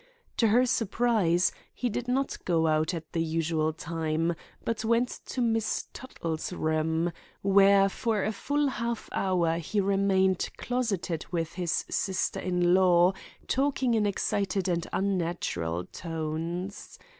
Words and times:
To 0.37 0.47
her 0.47 0.65
surprise, 0.65 1.51
he 1.75 1.87
did 1.87 2.07
not 2.07 2.35
go 2.43 2.65
out 2.65 2.95
at 2.95 3.13
the 3.13 3.21
usual 3.21 3.71
time, 3.71 4.33
but 4.65 4.83
went 4.83 5.09
to 5.27 5.41
Miss 5.41 5.89
Tuttle's 5.93 6.51
room, 6.51 7.11
where 7.43 7.87
for 7.87 8.23
a 8.23 8.31
full 8.31 8.67
half 8.67 9.09
hour 9.11 9.59
he 9.59 9.79
remained 9.79 10.49
closeted 10.57 11.27
with 11.31 11.53
his 11.53 11.85
sister 11.87 12.39
in 12.39 12.73
law, 12.73 13.13
talking 13.47 13.93
in 13.93 14.07
excited 14.07 14.67
and 14.67 14.87
unnatural 14.91 15.85
tones. 15.85 16.97